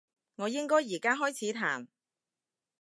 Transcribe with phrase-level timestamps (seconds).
[0.37, 1.85] 我應該而家開始彈？